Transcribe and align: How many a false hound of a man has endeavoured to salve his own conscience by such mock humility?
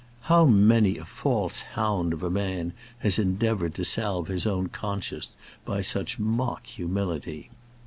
How 0.21 0.45
many 0.45 0.97
a 0.97 1.05
false 1.05 1.61
hound 1.61 2.11
of 2.11 2.23
a 2.23 2.31
man 2.31 2.73
has 2.97 3.19
endeavoured 3.19 3.75
to 3.75 3.85
salve 3.85 4.29
his 4.29 4.47
own 4.47 4.69
conscience 4.69 5.29
by 5.63 5.81
such 5.81 6.17
mock 6.17 6.65
humility? 6.65 7.51